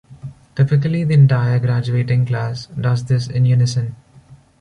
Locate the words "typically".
0.55-1.03